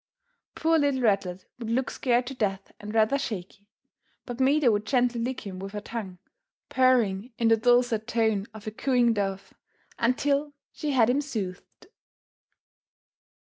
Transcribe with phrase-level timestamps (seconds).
[0.55, 3.67] Poor little ratlet would look scared to death and rather shaky,
[4.25, 6.17] but Maida would gently lick him with her tongue,
[6.69, 9.53] purring in the dulcet tones of a cooing dove,
[9.99, 11.85] until she had him soothed.